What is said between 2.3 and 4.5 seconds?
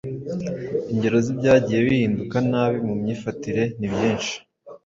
nabi mu myifatire ni byinshi